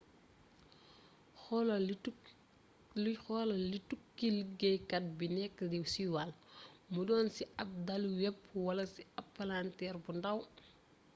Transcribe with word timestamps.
xoolal 1.41 1.83
li 3.71 3.77
tukki 3.89 4.27
liggéeykat 4.39 5.05
bi 5.17 5.25
nekk 5.37 5.57
di 5.71 5.79
siiwal 5.93 6.31
mu 6.91 7.01
doon 7.07 7.25
ci 7.35 7.43
ab 7.63 7.69
daluweb 7.87 8.37
wala 8.65 8.83
ci 8.93 9.01
ab 9.19 9.27
palanteer 9.35 9.95
bu 10.03 10.11
ndàw 10.19 10.39